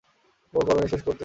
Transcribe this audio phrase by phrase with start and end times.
[0.53, 1.19] কেবল কর্মে বিশ্বাস করতেন তিনি।